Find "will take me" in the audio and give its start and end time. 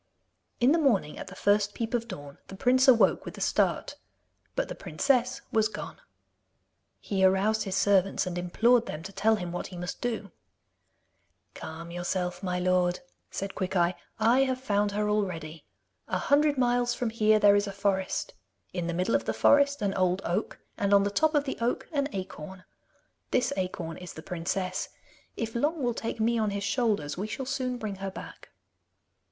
25.83-26.39